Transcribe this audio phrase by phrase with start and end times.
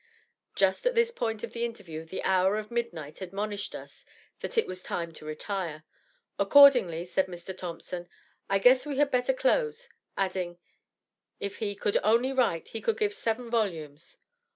[0.55, 4.03] Just at this point of the interview, the hour of midnight admonished us
[4.39, 5.83] that it was time to retire.
[6.39, 7.55] Accordingly, said Mr.
[7.55, 8.09] Thompson,
[8.49, 10.57] "I guess we had better close," adding,
[11.39, 14.17] if he "could only write, he could give seven volumes!"